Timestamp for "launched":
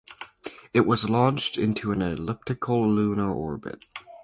1.11-1.59